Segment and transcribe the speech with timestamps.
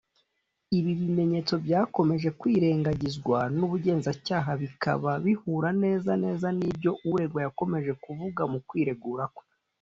[0.77, 9.25] Ibi bimenyetso byakomeje kwirengagizwa n’ubugenzacyaha bikaba bihura neza neza n’ibyo uregwa yakomeje kuvuga mu kwiregura
[9.35, 9.43] kwe